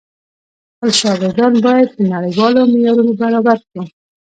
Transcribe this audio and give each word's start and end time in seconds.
خپل 0.73 0.89
شاګردان 1.01 1.53
بايد 1.65 1.89
په 1.95 2.01
نړيوالو 2.13 2.59
معيارونو 2.71 3.11
برابر 3.21 3.57
کړو. 3.69 3.83